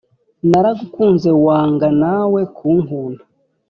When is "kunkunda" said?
2.55-3.23